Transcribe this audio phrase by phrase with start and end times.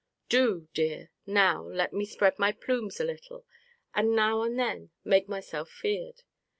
[0.29, 3.45] Do, dear, now, let me spread my plumes a little,
[3.93, 6.23] and now and then make myself feared.